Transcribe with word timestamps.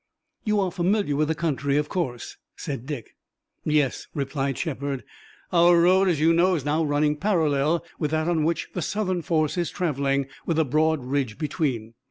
"You 0.43 0.59
are 0.61 0.71
familiar 0.71 1.15
with 1.15 1.27
the 1.27 1.35
country, 1.35 1.77
of 1.77 1.87
course," 1.87 2.37
said 2.55 2.87
Dick. 2.87 3.15
"Yes," 3.63 4.07
replied 4.15 4.57
Shepard. 4.57 5.03
"Our 5.53 5.79
road, 5.79 6.07
as 6.07 6.19
you 6.19 6.33
know, 6.33 6.55
is 6.55 6.65
now 6.65 6.83
running 6.83 7.15
parallel 7.17 7.85
with 7.99 8.09
that 8.09 8.27
on 8.27 8.43
which 8.43 8.69
the 8.73 8.81
Southern 8.81 9.21
force 9.21 9.59
is 9.59 9.69
traveling, 9.69 10.25
with 10.43 10.57
a 10.57 10.65
broad 10.65 11.05
ridge 11.05 11.37
between. 11.37 11.93